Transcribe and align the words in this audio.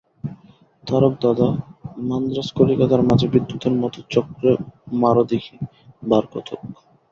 তারকদাদা, 0.87 1.47
মান্দ্রাজ 2.07 2.49
কলিকাতার 2.57 3.01
মাঝে 3.03 3.27
বিদ্যুতের 3.27 3.73
মত 3.73 3.95
চক্র 4.09 4.43
মারো 5.01 5.23
দিকি, 5.23 5.55
বার 6.03 6.23
কতক। 6.33 6.59